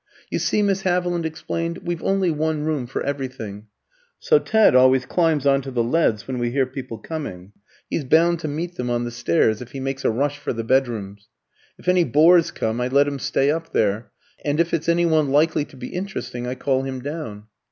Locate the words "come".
12.49-12.81